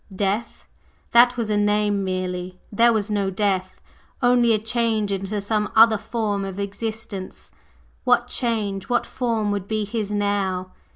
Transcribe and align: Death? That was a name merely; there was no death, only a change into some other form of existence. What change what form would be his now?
Death? 0.15 0.67
That 1.11 1.37
was 1.37 1.51
a 1.51 1.57
name 1.57 2.03
merely; 2.03 2.59
there 2.71 2.91
was 2.91 3.11
no 3.11 3.29
death, 3.29 3.79
only 4.19 4.51
a 4.51 4.57
change 4.57 5.11
into 5.11 5.39
some 5.41 5.71
other 5.75 5.99
form 5.99 6.43
of 6.43 6.57
existence. 6.59 7.51
What 8.03 8.27
change 8.27 8.89
what 8.89 9.05
form 9.05 9.51
would 9.51 9.67
be 9.67 9.85
his 9.85 10.09
now? 10.09 10.71